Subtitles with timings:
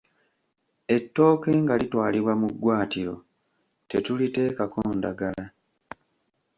[0.95, 3.15] Ettooke nga litwalibwa mu ggwaatiro
[3.89, 5.45] tetuliteekako ndagala.